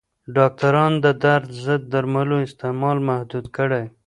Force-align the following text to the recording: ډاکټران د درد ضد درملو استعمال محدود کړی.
ډاکټران 0.35 0.91
د 1.05 1.07
درد 1.23 1.49
ضد 1.63 1.81
درملو 1.93 2.37
استعمال 2.47 2.97
محدود 3.07 3.45
کړی. 3.57 3.83